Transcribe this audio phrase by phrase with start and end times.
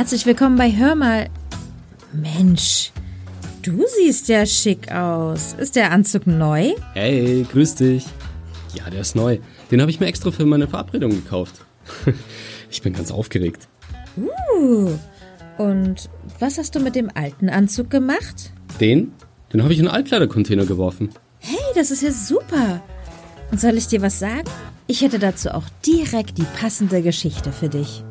[0.00, 1.28] Herzlich willkommen bei Hör mal.
[2.10, 2.90] Mensch,
[3.60, 5.52] du siehst ja schick aus.
[5.52, 6.70] Ist der Anzug neu?
[6.94, 8.06] Hey, grüß dich.
[8.74, 9.40] Ja, der ist neu.
[9.70, 11.66] Den habe ich mir extra für meine Verabredung gekauft.
[12.70, 13.68] ich bin ganz aufgeregt.
[14.16, 14.88] Uh,
[15.58, 16.08] und
[16.38, 18.54] was hast du mit dem alten Anzug gemacht?
[18.80, 19.12] Den?
[19.52, 21.10] Den habe ich in einen Altkleidercontainer geworfen.
[21.40, 22.82] Hey, das ist ja super.
[23.50, 24.48] Und soll ich dir was sagen?
[24.86, 28.02] Ich hätte dazu auch direkt die passende Geschichte für dich.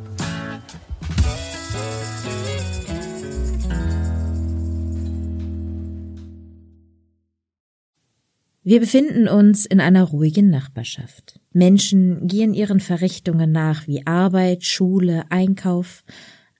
[8.69, 11.39] Wir befinden uns in einer ruhigen Nachbarschaft.
[11.53, 16.03] Menschen gehen ihren Verrichtungen nach wie Arbeit, Schule, Einkauf,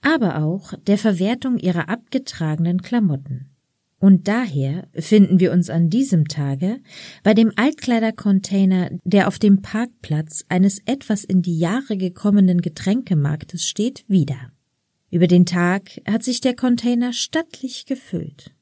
[0.02, 3.52] aber auch der Verwertung ihrer abgetragenen Klamotten.
[4.00, 6.80] Und daher finden wir uns an diesem Tage
[7.22, 14.03] bei dem Altkleidercontainer, der auf dem Parkplatz eines etwas in die Jahre gekommenen Getränkemarktes steht,
[14.08, 14.52] wieder.
[15.11, 18.55] Über den Tag hat sich der Container stattlich gefüllt.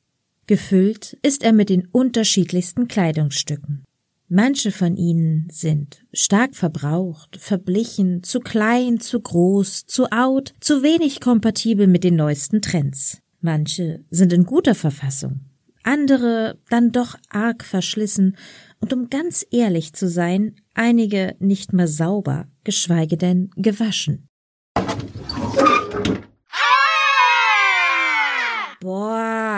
[0.47, 3.83] Gefüllt ist er mit den unterschiedlichsten Kleidungsstücken.
[4.29, 11.19] Manche von ihnen sind stark verbraucht, verblichen, zu klein, zu groß, zu out, zu wenig
[11.19, 13.21] kompatibel mit den neuesten Trends.
[13.41, 15.41] Manche sind in guter Verfassung,
[15.83, 18.37] andere dann doch arg verschlissen
[18.79, 24.26] und um ganz ehrlich zu sein, einige nicht mehr sauber, geschweige denn gewaschen.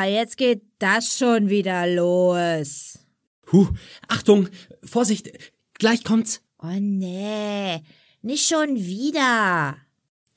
[0.05, 2.99] Jetzt geht das schon wieder los.
[3.51, 3.67] Huh,
[4.07, 4.49] Achtung,
[4.83, 5.31] Vorsicht,
[5.73, 6.41] gleich kommt's.
[6.61, 7.81] Oh nee,
[8.21, 9.77] nicht schon wieder.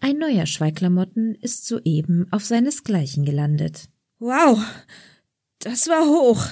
[0.01, 3.89] Ein neuer Schweiklamotten ist soeben auf seinesgleichen gelandet.
[4.19, 4.59] Wow,
[5.59, 6.47] das war hoch.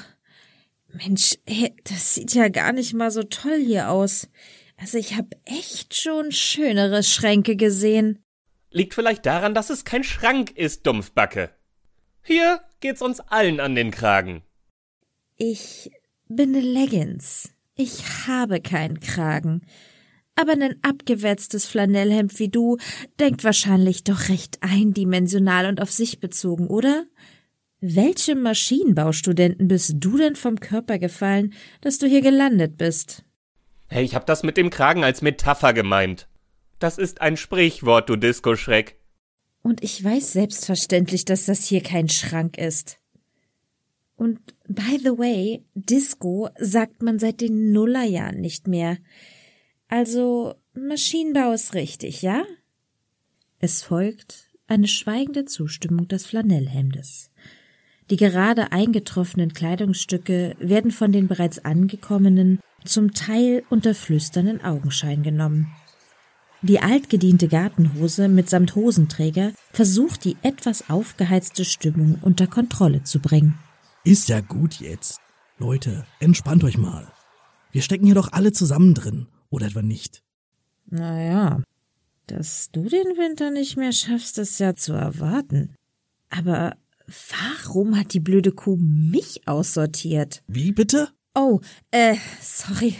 [0.92, 4.28] Mensch, ey, das sieht ja gar nicht mal so toll hier aus.
[4.76, 8.24] Also ich hab echt schon schönere Schränke gesehen.
[8.70, 11.50] Liegt vielleicht daran, dass es kein Schrank ist, Dumpfbacke.
[12.22, 14.42] Hier geht's uns allen an den Kragen.
[15.36, 15.90] Ich
[16.28, 17.52] bin ne Leggings.
[17.74, 19.62] Ich habe keinen Kragen.
[20.36, 22.78] Aber nen abgewetztes Flanellhemd wie du
[23.18, 27.06] denkt wahrscheinlich doch recht eindimensional und auf sich bezogen, oder?
[27.80, 33.24] Welchem Maschinenbaustudenten bist du denn vom Körper gefallen, dass du hier gelandet bist?
[33.88, 36.28] Hey, ich hab das mit dem Kragen als Metapher gemeint.
[36.78, 38.99] Das ist ein Sprichwort, du Disco-Schreck.
[39.62, 42.98] Und ich weiß selbstverständlich, dass das hier kein Schrank ist.
[44.16, 44.38] Und
[44.68, 48.98] by the way, Disco sagt man seit den Nullerjahren nicht mehr.
[49.88, 52.44] Also Maschinenbau ist richtig, ja?
[53.58, 57.30] Es folgt eine schweigende Zustimmung des Flanellhemdes.
[58.10, 65.72] Die gerade eingetroffenen Kleidungsstücke werden von den bereits angekommenen zum Teil unter flüsternden Augenschein genommen.
[66.62, 73.58] Die altgediente Gartenhose mitsamt Hosenträger versucht die etwas aufgeheizte Stimmung unter Kontrolle zu bringen.
[74.04, 75.18] Ist ja gut jetzt.
[75.58, 77.10] Leute, entspannt euch mal.
[77.72, 80.22] Wir stecken hier doch alle zusammen drin, oder etwa nicht?
[80.86, 81.62] Naja,
[82.26, 85.74] dass du den Winter nicht mehr schaffst, ist ja zu erwarten.
[86.28, 90.42] Aber warum hat die blöde Kuh mich aussortiert?
[90.46, 91.08] Wie bitte?
[91.34, 91.60] Oh,
[91.90, 92.96] äh, sorry.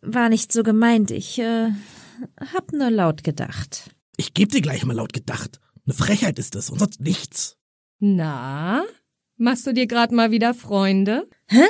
[0.00, 1.10] War nicht so gemeint.
[1.10, 1.70] Ich, äh,
[2.52, 3.90] hab nur laut gedacht.
[4.16, 5.60] Ich geb dir gleich mal laut gedacht.
[5.84, 7.56] Eine Frechheit ist es und sonst nichts.
[7.98, 8.84] Na,
[9.36, 11.28] machst du dir grad mal wieder Freunde?
[11.46, 11.64] Hä?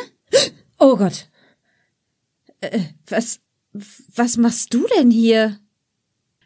[0.79, 1.31] Oh Gott.
[2.61, 3.41] Äh, was,
[3.73, 5.59] was machst du denn hier?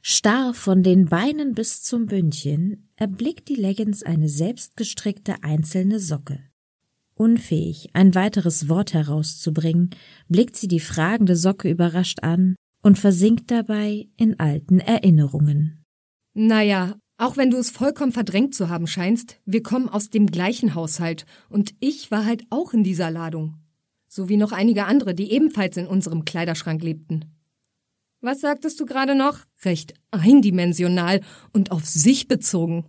[0.02, 6.40] Starr von den Beinen bis zum Bündchen erblickt die Leggins eine selbstgestrickte einzelne Socke.
[7.14, 9.90] Unfähig, ein weiteres Wort herauszubringen,
[10.28, 15.84] blickt sie die fragende Socke überrascht an und versinkt dabei in alten Erinnerungen.
[16.34, 20.74] Naja, auch wenn du es vollkommen verdrängt zu haben scheinst, wir kommen aus dem gleichen
[20.74, 23.56] Haushalt und ich war halt auch in dieser Ladung.
[24.08, 27.26] So wie noch einige andere, die ebenfalls in unserem Kleiderschrank lebten.
[28.22, 29.40] Was sagtest du gerade noch?
[29.64, 31.20] Recht eindimensional
[31.52, 32.86] und auf sich bezogen.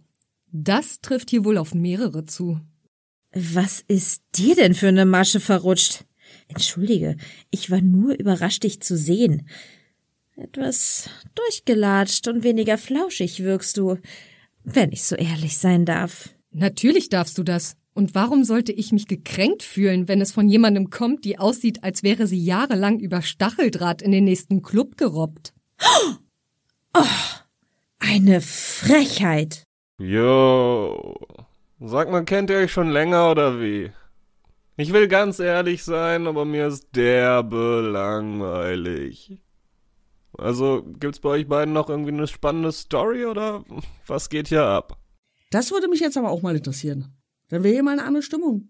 [0.51, 2.59] Das trifft hier wohl auf mehrere zu.
[3.33, 6.05] Was ist dir denn für eine Masche verrutscht?
[6.49, 7.15] Entschuldige,
[7.49, 9.47] ich war nur überrascht, dich zu sehen.
[10.36, 13.98] Etwas durchgelatscht und weniger flauschig wirkst du,
[14.63, 16.30] wenn ich so ehrlich sein darf.
[16.51, 17.75] Natürlich darfst du das.
[17.94, 22.04] Und warum sollte ich mich gekränkt fühlen, wenn es von jemandem kommt, die aussieht, als
[22.04, 25.54] wäre sie jahrelang über Stacheldraht in den nächsten Club gerobbt?
[26.94, 27.06] Oh,
[28.00, 29.63] eine Frechheit.
[29.98, 31.16] Jo.
[31.80, 33.92] Sag mal, kennt ihr euch schon länger oder wie?
[34.75, 39.39] Ich will ganz ehrlich sein, aber mir ist derbe langweilig.
[40.38, 43.63] Also, gibt's bei euch beiden noch irgendwie eine spannende Story oder
[44.07, 44.98] was geht hier ab?
[45.51, 47.13] Das würde mich jetzt aber auch mal interessieren.
[47.50, 48.69] Dann wäre hier mal eine andere Stimmung.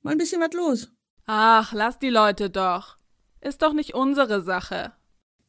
[0.00, 0.90] Mal ein bisschen was los.
[1.26, 2.96] Ach, lass die Leute doch.
[3.40, 4.92] Ist doch nicht unsere Sache.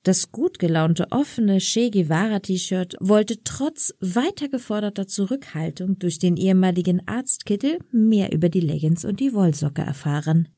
[0.04, 7.80] Das gut gelaunte offene Che Guevara-T-Shirt wollte trotz weiter geforderter Zurückhaltung durch den ehemaligen Arztkittel
[7.92, 10.50] mehr über die Leggings und die Wollsocke erfahren.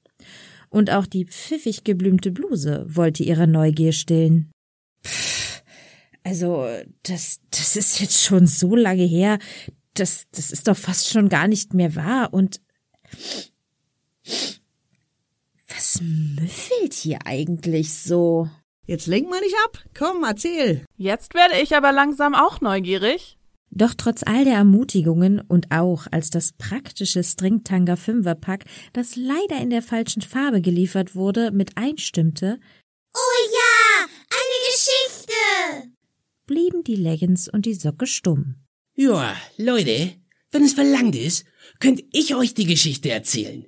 [0.70, 4.52] Und auch die pfiffig geblümte Bluse wollte ihre Neugier stillen.
[5.06, 5.62] Pff,
[6.24, 6.68] also,
[7.04, 9.38] das, das ist jetzt schon so lange her.
[9.94, 12.60] Das, das ist doch fast schon gar nicht mehr wahr und
[15.68, 18.50] was müffelt hier eigentlich so?
[18.86, 19.84] Jetzt lenk mal nicht ab.
[19.98, 20.86] Komm, erzähl.
[20.98, 23.38] Jetzt werde ich aber langsam auch neugierig.
[23.72, 28.64] Doch trotz all der Ermutigungen und auch als das praktische Stringtanga Fünferpack,
[28.94, 32.60] das leider in der falschen Farbe geliefert wurde, mit einstimmte,
[33.14, 33.20] Oh
[33.54, 33.65] ja!
[36.46, 38.56] Blieben die Leggings und die Socke stumm.
[38.96, 40.14] Ja, Leute,
[40.52, 41.46] wenn es verlangt ist,
[41.80, 43.66] könnt ich euch die Geschichte erzählen.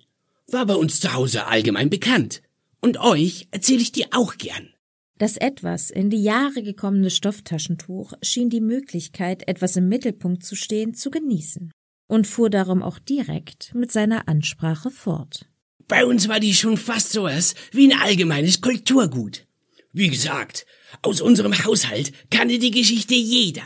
[0.47, 2.41] War bei uns zu Hause allgemein bekannt.
[2.79, 4.69] Und euch erzähle ich die auch gern.
[5.17, 10.93] Das etwas in die Jahre gekommene Stofftaschentuch schien die Möglichkeit, etwas im Mittelpunkt zu stehen,
[10.93, 11.71] zu genießen
[12.07, 15.49] und fuhr darum auch direkt mit seiner Ansprache fort.
[15.87, 19.46] Bei uns war die schon fast sowas wie ein allgemeines Kulturgut.
[19.91, 20.65] Wie gesagt,
[21.01, 23.63] aus unserem Haushalt kannte die Geschichte jeder.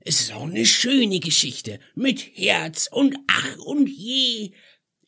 [0.00, 4.52] Es ist auch eine schöne Geschichte mit Herz und ach und je.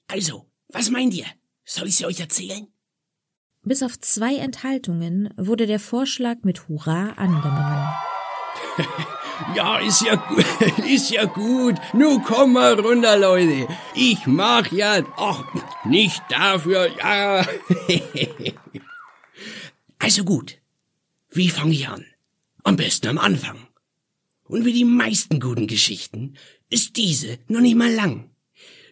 [0.06, 1.26] Also, was meint ihr?
[1.64, 2.69] Soll ich sie euch erzählen?
[3.62, 7.88] Bis auf zwei Enthaltungen wurde der Vorschlag mit Hurra angenommen.
[9.55, 10.44] Ja, ist ja gut,
[10.87, 11.76] ist ja gut.
[11.93, 13.67] Nu komm mal runter, Leute.
[13.94, 15.44] Ich mach ja, ach,
[15.85, 17.44] nicht dafür, ja.
[20.04, 20.58] Also gut.
[21.30, 22.04] Wie fange ich an?
[22.62, 23.58] Am besten am Anfang.
[24.44, 26.34] Und wie die meisten guten Geschichten
[26.70, 28.30] ist diese noch nicht mal lang.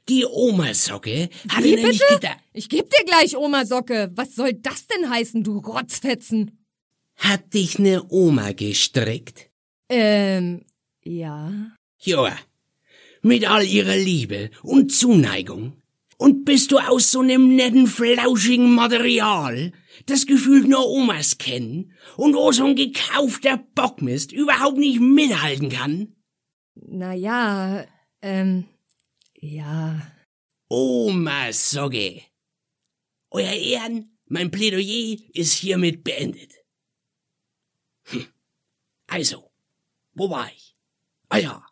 [0.09, 2.14] Die Omasocke hatte Wie nämlich bitte?
[2.14, 4.11] gedacht, Ich geb dir gleich Oma Socke.
[4.14, 6.59] Was soll das denn heißen, du Rotzfetzen?
[7.17, 9.50] hat dich ne Oma gestrickt?
[9.91, 10.65] Ähm,
[11.05, 11.76] ja.
[11.99, 12.37] Joa,
[13.20, 15.81] mit all ihrer Liebe und Zuneigung.
[16.23, 19.73] Und bist du aus so nem netten, flauschigen Material,
[20.07, 26.15] das gefühlt nur Omas kennen und wo so ein gekaufter Bockmist überhaupt nicht mithalten kann?
[26.77, 27.89] Na ja,
[28.21, 28.69] ähm,
[29.35, 30.13] ja.
[30.69, 32.23] Omas Sogge.
[33.31, 36.53] Euer Ehren, mein Plädoyer ist hiermit beendet.
[38.05, 38.27] Hm.
[39.09, 39.51] Also,
[40.13, 40.77] wo war ich?
[41.31, 41.72] Ah ja.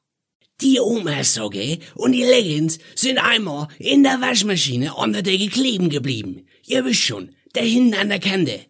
[0.60, 6.46] Die Omasocke und die Leggings sind einmal in der Waschmaschine unter der kleben geblieben.
[6.66, 8.60] Ihr wisst schon, da hinten an der Kante.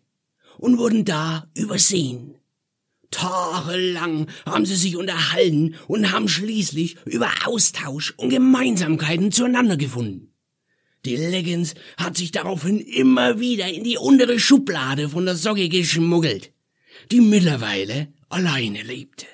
[0.58, 2.37] Und wurden da übersehen.
[3.10, 10.32] Tagelang haben sie sich unterhalten und haben schließlich über Austausch und Gemeinsamkeiten zueinander gefunden.
[11.04, 16.52] Die Leggings hat sich daraufhin immer wieder in die untere Schublade von der Socke geschmuggelt,
[17.10, 19.26] die mittlerweile alleine lebte.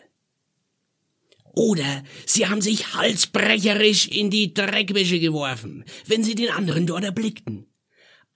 [1.57, 7.67] Oder sie haben sich halsbrecherisch in die Dreckwäsche geworfen, wenn sie den anderen dort erblickten.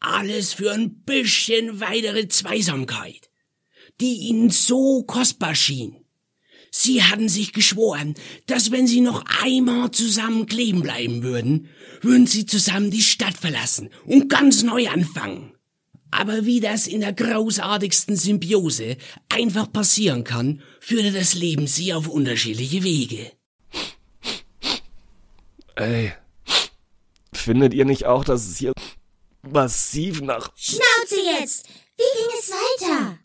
[0.00, 3.30] Alles für ein bisschen weitere Zweisamkeit,
[4.00, 5.96] die ihnen so kostbar schien.
[6.70, 8.14] Sie hatten sich geschworen,
[8.46, 11.68] dass wenn sie noch einmal zusammen kleben bleiben würden,
[12.00, 15.52] würden sie zusammen die Stadt verlassen und ganz neu anfangen.
[16.10, 18.96] Aber wie das in der großartigsten Symbiose
[19.28, 23.32] einfach passieren kann, führte das Leben sie auf unterschiedliche Wege.
[25.76, 26.12] Ey,
[27.32, 28.72] findet ihr nicht auch, dass es hier
[29.42, 30.50] massiv nach...
[30.56, 31.68] Schnauze jetzt!
[31.96, 33.18] Wie ging es weiter?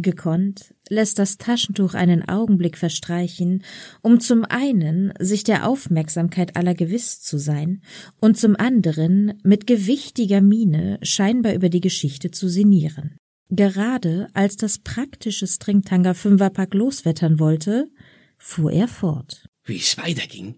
[0.00, 3.64] Gekonnt lässt das Taschentuch einen Augenblick verstreichen,
[4.02, 7.82] um zum einen sich der Aufmerksamkeit aller gewiss zu sein
[8.20, 13.16] und zum anderen mit gewichtiger Miene scheinbar über die Geschichte zu sinnieren.
[13.50, 17.90] Gerade als das praktische Stringtanger Fünferpack loswettern wollte,
[18.36, 19.48] fuhr er fort.
[19.64, 20.56] Wie es weiterging?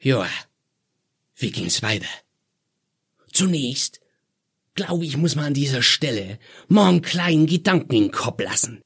[0.00, 0.26] Ja,
[1.36, 2.06] wie ging's weiter?
[3.32, 4.00] Zunächst,
[4.74, 6.38] glaube ich, muss man an dieser Stelle
[6.68, 8.82] mal einen kleinen Gedanken in den Kopf lassen.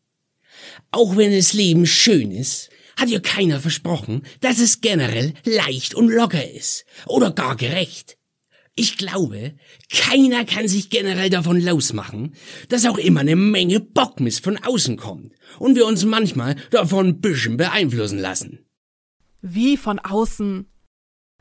[0.90, 6.08] Auch wenn das Leben schön ist, hat ja keiner versprochen, dass es generell leicht und
[6.08, 8.16] locker ist oder gar gerecht.
[8.74, 9.54] Ich glaube,
[9.90, 12.34] keiner kann sich generell davon losmachen,
[12.68, 17.20] dass auch immer eine Menge Bockmist von außen kommt und wir uns manchmal davon ein
[17.20, 18.66] bisschen beeinflussen lassen.
[19.42, 20.70] Wie von außen.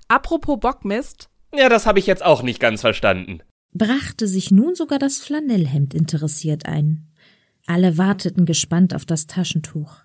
[0.07, 3.41] Apropos Bockmist, Ja, das habe ich jetzt auch nicht ganz verstanden.
[3.73, 7.07] Brachte sich nun sogar das Flanellhemd interessiert ein.
[7.65, 9.97] Alle warteten gespannt auf das Taschentuch.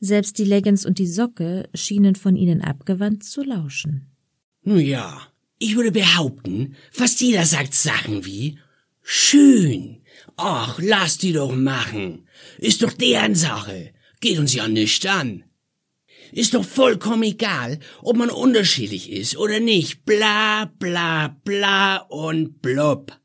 [0.00, 4.10] Selbst die Leggings und die Socke schienen von ihnen abgewandt zu lauschen.
[4.62, 5.20] Nun ja,
[5.58, 8.58] ich würde behaupten, fast jeder sagt Sachen wie
[9.02, 10.00] schön.
[10.36, 12.26] Ach, lass die doch machen.
[12.58, 13.92] Ist doch deren Sache.
[14.20, 15.44] Geht uns ja nicht an.
[16.32, 20.04] Ist doch vollkommen egal, ob man unterschiedlich ist oder nicht.
[20.06, 23.18] Bla, bla, bla und blub.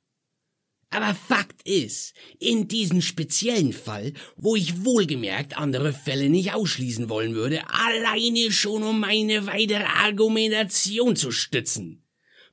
[0.89, 7.33] Aber Fakt ist, in diesem speziellen Fall, wo ich wohlgemerkt andere Fälle nicht ausschließen wollen
[7.33, 12.03] würde, alleine schon um meine weitere Argumentation zu stützen,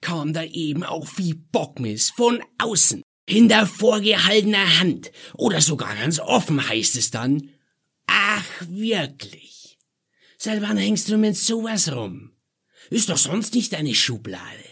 [0.01, 6.69] kam da eben auch wie Bockmiss von außen, hinter vorgehaltener Hand, oder sogar ganz offen
[6.69, 7.51] heißt es dann,
[8.07, 9.64] ach wirklich,
[10.45, 12.31] seit wann hängst du mit sowas rum?
[12.91, 14.65] Ist doch sonst nicht deine Schublade.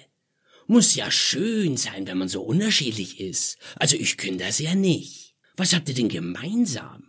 [0.66, 3.58] Muss ja schön sein, wenn man so unterschiedlich ist.
[3.76, 5.34] Also ich könnte das ja nicht.
[5.56, 7.04] Was habt ihr denn gemeinsam?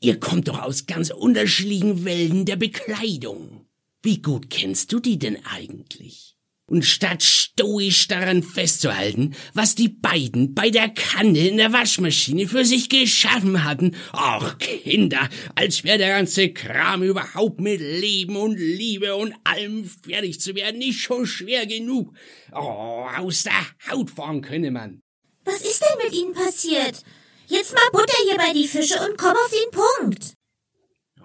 [0.00, 3.66] Ihr kommt doch aus ganz unterschiedlichen Welten der Bekleidung.
[4.02, 6.31] Wie gut kennst du die denn eigentlich?
[6.72, 12.64] Und statt stoisch daran festzuhalten, was die beiden bei der Kanne in der Waschmaschine für
[12.64, 19.14] sich geschaffen hatten, ach Kinder, als wäre der ganze Kram überhaupt mit Leben und Liebe
[19.16, 22.14] und allem fertig zu werden nicht schon schwer genug.
[22.52, 23.52] Oh, aus der
[23.90, 25.02] Haut fahren könne man.
[25.44, 27.02] Was ist denn mit Ihnen passiert?
[27.48, 30.32] Jetzt mal Butter hier bei die Fische und komm auf den Punkt.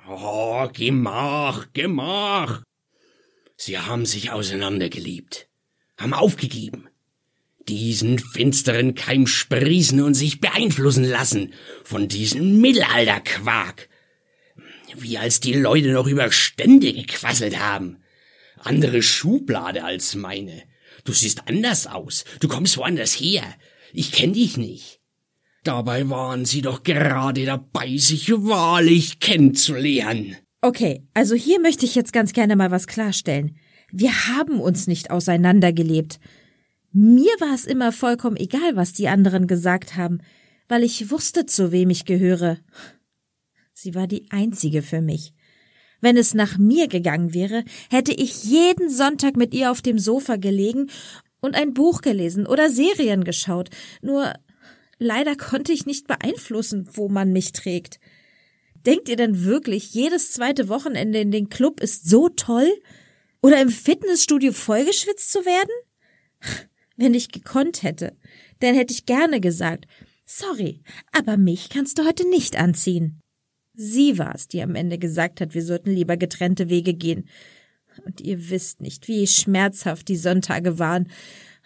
[0.09, 2.63] Oh, Gemach, Gemach.
[3.57, 5.47] Sie haben sich auseinandergeliebt,
[5.97, 6.87] haben aufgegeben,
[7.67, 13.89] diesen finsteren Keim sprießen und sich beeinflussen lassen von diesem Mittelalterquark.
[14.95, 17.97] Wie als die Leute noch über Stände gequasselt haben.
[18.59, 20.63] Andere Schublade als meine.
[21.03, 23.43] Du siehst anders aus, du kommst woanders her.
[23.91, 24.99] Ich kenn dich nicht.
[25.63, 30.37] Dabei waren sie doch gerade dabei, sich wahrlich kennenzulernen.
[30.67, 33.55] Okay, also hier möchte ich jetzt ganz gerne mal was klarstellen.
[33.89, 36.19] Wir haben uns nicht auseinandergelebt.
[36.91, 40.19] Mir war es immer vollkommen egal, was die anderen gesagt haben,
[40.67, 42.57] weil ich wusste, zu wem ich gehöre.
[43.71, 45.33] Sie war die einzige für mich.
[46.01, 50.35] Wenn es nach mir gegangen wäre, hätte ich jeden Sonntag mit ihr auf dem Sofa
[50.35, 50.89] gelegen
[51.39, 53.69] und ein Buch gelesen oder Serien geschaut.
[54.01, 54.33] Nur
[54.99, 58.01] leider konnte ich nicht beeinflussen, wo man mich trägt.
[58.85, 62.71] Denkt ihr denn wirklich, jedes zweite Wochenende in den Club ist so toll?
[63.41, 65.69] Oder im Fitnessstudio vollgeschwitzt zu werden?
[66.97, 68.17] Wenn ich gekonnt hätte,
[68.59, 69.85] dann hätte ich gerne gesagt,
[70.25, 70.81] sorry,
[71.11, 73.21] aber mich kannst du heute nicht anziehen.
[73.73, 77.29] Sie war es, die am Ende gesagt hat, wir sollten lieber getrennte Wege gehen.
[78.05, 81.11] Und ihr wisst nicht, wie schmerzhaft die Sonntage waren,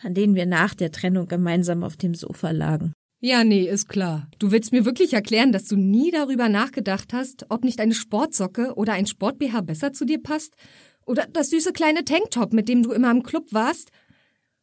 [0.01, 2.93] an denen wir nach der Trennung gemeinsam auf dem Sofa lagen.
[3.23, 4.27] Ja, nee, ist klar.
[4.39, 8.73] Du willst mir wirklich erklären, dass du nie darüber nachgedacht hast, ob nicht eine Sportsocke
[8.73, 10.55] oder ein Sport-BH besser zu dir passt?
[11.05, 13.91] Oder das süße kleine Tanktop, mit dem du immer im Club warst?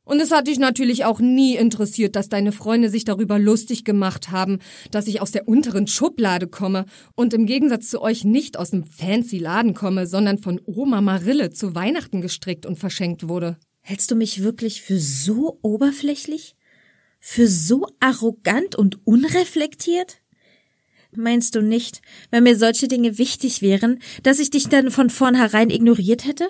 [0.02, 4.32] Und es hat dich natürlich auch nie interessiert, dass deine Freunde sich darüber lustig gemacht
[4.32, 4.58] haben,
[4.90, 8.82] dass ich aus der unteren Schublade komme und im Gegensatz zu euch nicht aus dem
[8.82, 13.56] fancy Laden komme, sondern von Oma Marille zu Weihnachten gestrickt und verschenkt wurde.
[13.82, 16.56] Hältst du mich wirklich für so oberflächlich?
[17.20, 20.20] Für so arrogant und unreflektiert?
[21.12, 25.70] Meinst du nicht, wenn mir solche Dinge wichtig wären, dass ich dich dann von vornherein
[25.70, 26.48] ignoriert hätte?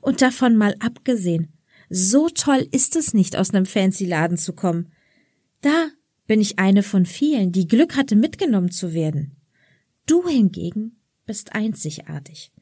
[0.00, 1.52] Und davon mal abgesehen,
[1.90, 4.92] so toll ist es nicht, aus einem fancy Laden zu kommen.
[5.60, 5.88] Da
[6.26, 9.36] bin ich eine von vielen, die Glück hatte, mitgenommen zu werden.
[10.06, 12.52] Du hingegen bist einzigartig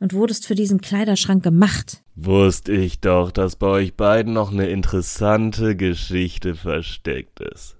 [0.00, 2.02] und wurdest für diesen Kleiderschrank gemacht.
[2.14, 7.76] Wusste ich doch, dass bei euch beiden noch eine interessante Geschichte versteckt ist.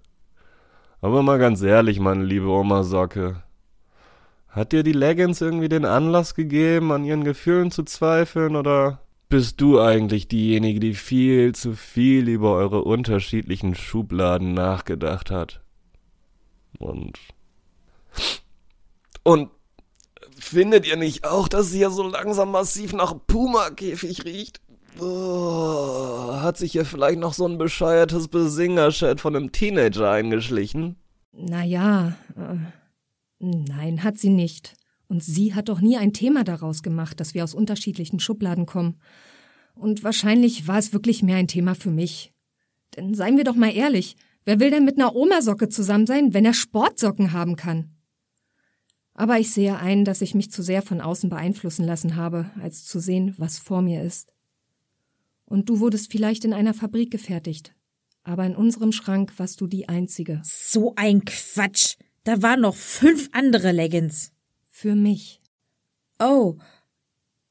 [1.01, 3.43] Aber mal ganz ehrlich, meine liebe Oma Socke.
[4.49, 9.61] Hat dir die Leggings irgendwie den Anlass gegeben, an ihren Gefühlen zu zweifeln, oder bist
[9.61, 15.61] du eigentlich diejenige, die viel zu viel über eure unterschiedlichen Schubladen nachgedacht hat?
[16.79, 17.19] Und.
[19.23, 19.51] Und
[20.39, 24.61] Findet ihr nicht auch, dass sie hier so langsam massiv nach Puma-Käfig riecht?
[25.01, 30.97] Oh, hat sich hier vielleicht noch so ein bescheuertes Besingerchat von einem Teenager eingeschlichen?
[31.33, 32.57] Naja, äh,
[33.39, 34.75] nein, hat sie nicht.
[35.09, 38.99] Und sie hat doch nie ein Thema daraus gemacht, dass wir aus unterschiedlichen Schubladen kommen.
[39.75, 42.33] Und wahrscheinlich war es wirklich mehr ein Thema für mich.
[42.97, 46.45] Denn seien wir doch mal ehrlich, wer will denn mit einer Omasocke zusammen sein, wenn
[46.45, 47.96] er Sportsocken haben kann?
[49.19, 52.85] Aber ich sehe ein, dass ich mich zu sehr von außen beeinflussen lassen habe, als
[52.85, 54.35] zu sehen, was vor mir ist.
[55.47, 57.75] Und du wurdest vielleicht in einer Fabrik gefertigt.
[58.25, 60.43] Aber in unserem Schrank warst du die Einzige.
[60.45, 61.97] So ein Quatsch.
[62.25, 64.33] Da waren noch fünf andere Leggings.
[64.69, 65.41] Für mich.
[66.21, 66.57] Oh.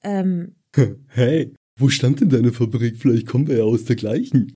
[0.03, 0.55] Ähm.
[1.07, 2.97] Hey, Wo stand denn deine Fabrik?
[2.97, 4.53] Vielleicht kommen wir ja aus der gleichen.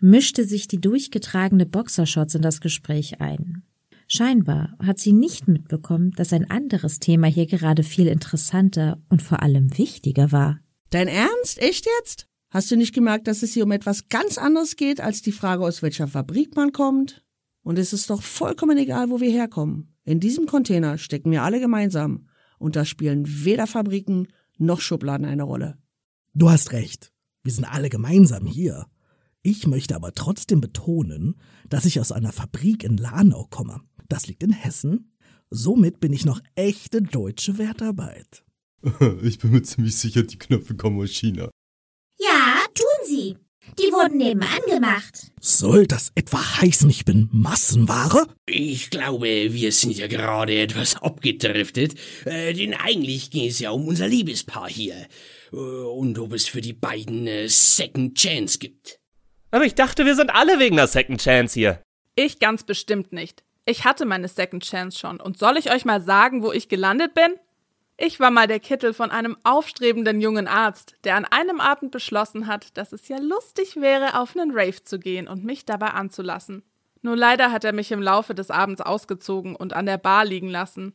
[0.00, 3.62] Mischte sich die durchgetragene Boxershorts in das Gespräch ein.
[4.10, 9.42] Scheinbar hat sie nicht mitbekommen, dass ein anderes Thema hier gerade viel interessanter und vor
[9.42, 10.60] allem wichtiger war.
[10.88, 11.58] Dein Ernst?
[11.58, 12.26] Echt jetzt?
[12.48, 15.62] Hast du nicht gemerkt, dass es hier um etwas ganz anderes geht, als die Frage,
[15.62, 17.22] aus welcher Fabrik man kommt?
[17.62, 19.94] Und es ist doch vollkommen egal, wo wir herkommen.
[20.04, 22.28] In diesem Container stecken wir alle gemeinsam.
[22.58, 25.76] Und da spielen weder Fabriken noch Schubladen eine Rolle.
[26.32, 27.12] Du hast recht.
[27.42, 28.86] Wir sind alle gemeinsam hier.
[29.42, 31.36] Ich möchte aber trotzdem betonen,
[31.68, 33.82] dass ich aus einer Fabrik in Lanau komme.
[34.08, 35.12] Das liegt in Hessen.
[35.50, 38.44] Somit bin ich noch echte deutsche Wertarbeit.
[39.22, 41.50] Ich bin mir ziemlich sicher, die Knöpfe kommen aus China.
[42.18, 43.36] Ja, tun sie.
[43.78, 45.30] Die wurden nebenan gemacht.
[45.40, 48.26] Soll das etwa heißen, ich bin Massenware?
[48.46, 53.86] Ich glaube, wir sind ja gerade etwas abgedriftet, äh, denn eigentlich ging es ja um
[53.86, 55.06] unser Liebespaar hier
[55.52, 59.00] äh, und ob es für die beiden äh, Second Chance gibt.
[59.50, 61.82] Aber ich dachte, wir sind alle wegen der Second Chance hier.
[62.14, 63.44] Ich ganz bestimmt nicht.
[63.68, 65.20] Ich hatte meine Second Chance schon.
[65.20, 67.34] Und soll ich euch mal sagen, wo ich gelandet bin?
[67.98, 72.46] Ich war mal der Kittel von einem aufstrebenden jungen Arzt, der an einem Abend beschlossen
[72.46, 76.62] hat, dass es ja lustig wäre, auf einen Rave zu gehen und mich dabei anzulassen.
[77.02, 80.48] Nur leider hat er mich im Laufe des Abends ausgezogen und an der Bar liegen
[80.48, 80.94] lassen.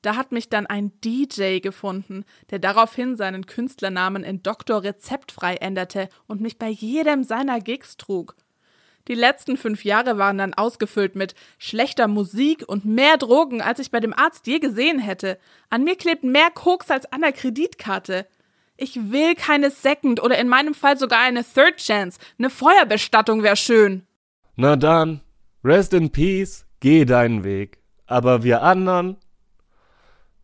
[0.00, 6.08] Da hat mich dann ein DJ gefunden, der daraufhin seinen Künstlernamen in Doktor Rezeptfrei änderte
[6.28, 8.36] und mich bei jedem seiner Gigs trug.
[9.08, 13.90] Die letzten fünf Jahre waren dann ausgefüllt mit schlechter Musik und mehr Drogen, als ich
[13.90, 15.38] bei dem Arzt je gesehen hätte.
[15.70, 18.26] An mir klebt mehr Koks als an der Kreditkarte.
[18.76, 22.18] Ich will keine Second oder in meinem Fall sogar eine Third Chance.
[22.38, 24.02] Eine Feuerbestattung wäre schön.
[24.56, 25.20] Na dann,
[25.64, 27.78] rest in peace, geh deinen Weg.
[28.06, 29.16] Aber wir anderen,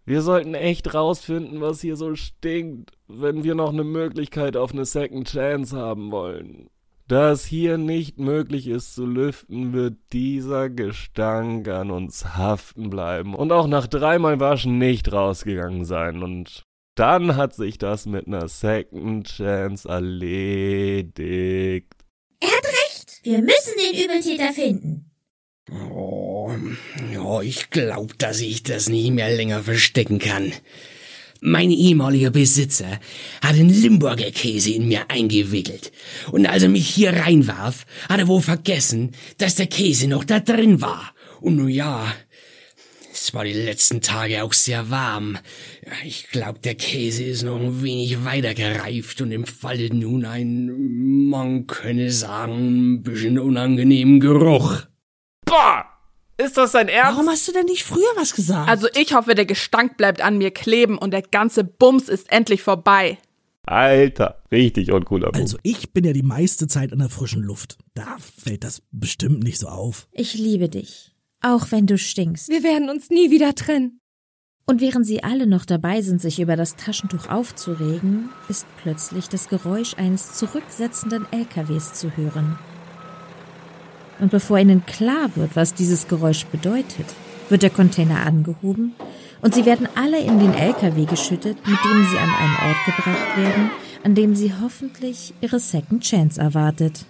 [0.05, 4.85] wir sollten echt rausfinden, was hier so stinkt, wenn wir noch eine Möglichkeit auf eine
[4.85, 6.71] Second Chance haben wollen.
[7.09, 13.35] Da es hier nicht möglich ist zu lüften, wird dieser Gestank an uns haften bleiben
[13.35, 16.23] und auch nach dreimal Waschen nicht rausgegangen sein.
[16.23, 16.63] Und
[16.95, 21.93] dann hat sich das mit einer Second Chance erledigt.
[22.41, 23.21] Er hat recht.
[23.23, 25.11] Wir müssen den Übeltäter finden.
[25.91, 26.51] Oh,
[27.13, 30.53] ja, ich glaub, dass ich das nicht mehr länger verstecken kann.
[31.45, 33.01] Mein ehemaliger Besitzer
[33.43, 35.91] hat einen Limburger Käse in mir eingewickelt.
[36.31, 40.39] Und als er mich hier reinwarf, hat er wohl vergessen, dass der Käse noch da
[40.39, 41.13] drin war.
[41.41, 42.15] Und nun ja,
[43.13, 45.37] es war die letzten Tage auch sehr warm.
[46.05, 51.67] Ich glaub, der Käse ist noch ein wenig weiter gereift und entfaltet nun ein, man
[51.67, 54.83] könne sagen, ein bisschen unangenehmen Geruch.
[55.45, 55.92] Boah!
[56.43, 57.13] Ist das dein Ernst?
[57.13, 58.69] Warum hast du denn nicht früher was gesagt?
[58.69, 62.63] Also ich hoffe, der Gestank bleibt an mir kleben und der ganze Bums ist endlich
[62.63, 63.19] vorbei.
[63.65, 65.39] Alter, richtig uncooler Move.
[65.41, 67.79] Also ich bin ja die meiste Zeit in der frischen Luft.
[67.95, 70.09] Da fällt das bestimmt nicht so auf.
[70.11, 72.49] Ich liebe dich, auch wenn du stinkst.
[72.49, 74.01] Wir werden uns nie wieder trennen.
[74.67, 79.49] Und während sie alle noch dabei sind, sich über das Taschentuch aufzuregen, ist plötzlich das
[79.49, 82.59] Geräusch eines zurücksetzenden LKWs zu hören.
[84.23, 87.07] Und bevor ihnen klar wird, was dieses Geräusch bedeutet,
[87.49, 88.93] wird der Container angehoben
[89.41, 93.37] und sie werden alle in den LKW geschüttet, mit dem sie an einen Ort gebracht
[93.37, 93.71] werden,
[94.05, 97.05] an dem sie hoffentlich ihre Second Chance erwartet.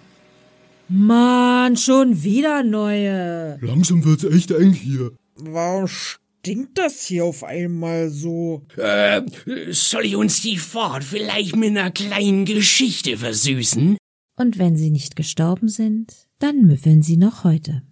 [0.87, 3.59] Mann, schon wieder neue.
[3.61, 5.11] Langsam wird's echt eng hier.
[5.35, 8.63] Warum stinkt das hier auf einmal so?
[8.75, 9.21] Äh,
[9.69, 13.97] soll ich uns die Fahrt vielleicht mit einer kleinen Geschichte versüßen?
[14.35, 17.83] Und wenn sie nicht gestorben sind, dann müffeln sie noch heute.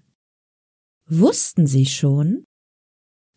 [1.07, 2.45] Wussten Sie schon?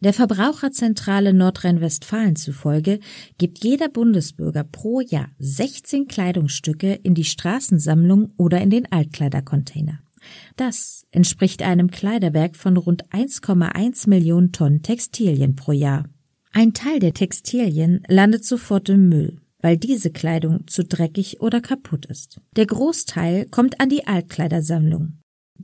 [0.01, 3.01] Der Verbraucherzentrale Nordrhein-Westfalen zufolge
[3.39, 10.01] gibt jeder Bundesbürger pro Jahr 16 Kleidungsstücke in die Straßensammlung oder in den Altkleidercontainer.
[10.57, 16.05] Das entspricht einem Kleiderberg von rund 1,1 Millionen Tonnen Textilien pro Jahr.
[16.53, 22.05] Ein Teil der Textilien landet sofort im Müll, weil diese Kleidung zu dreckig oder kaputt
[22.05, 22.39] ist.
[22.55, 25.21] Der Großteil kommt an die Altkleidersammlung.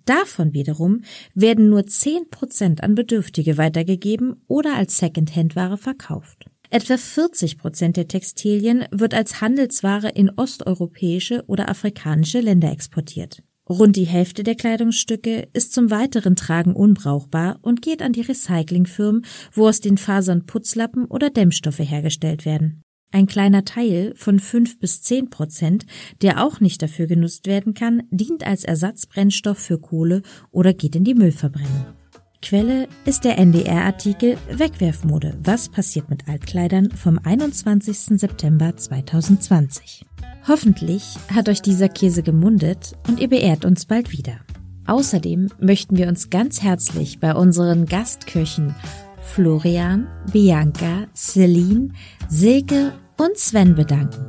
[0.07, 1.03] Davon wiederum
[1.35, 6.47] werden nur 10% an Bedürftige weitergegeben oder als Secondhand-Ware verkauft.
[6.71, 13.43] Etwa 40 Prozent der Textilien wird als Handelsware in osteuropäische oder afrikanische Länder exportiert.
[13.69, 19.27] Rund die Hälfte der Kleidungsstücke ist zum weiteren Tragen unbrauchbar und geht an die Recyclingfirmen,
[19.53, 22.81] wo aus den Fasern Putzlappen oder Dämmstoffe hergestellt werden.
[23.13, 25.85] Ein kleiner Teil von fünf bis zehn Prozent,
[26.23, 31.05] der auch nicht dafür genutzt werden kann, dient als Ersatzbrennstoff für Kohle oder geht in
[31.05, 31.87] die Müllverbrennung.
[32.43, 35.37] Quelle ist der NDR-Artikel Wegwerfmode.
[35.43, 38.19] Was passiert mit Altkleidern vom 21.
[38.19, 40.07] September 2020.
[40.49, 44.41] Hoffentlich hat euch dieser Käse gemundet und ihr beehrt uns bald wieder.
[44.87, 48.75] Außerdem möchten wir uns ganz herzlich bei unseren Gastköchen
[49.35, 51.91] Florian, Bianca, Celine,
[52.29, 54.27] Silke und Sven bedanken.